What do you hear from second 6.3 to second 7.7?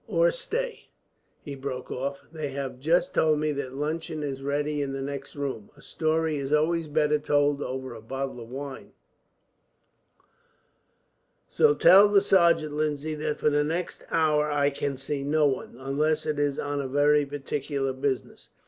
is always better told